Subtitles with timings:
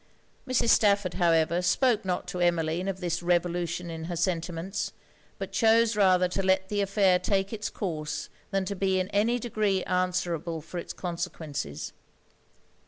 [0.47, 0.69] Mrs.
[0.69, 4.93] Stafford, however, spoke not to Emmeline of this revolution in her sentiments,
[5.37, 9.37] but chose rather to let the affair take it's course than to be in any
[9.37, 11.93] degree answerable for it's consequences.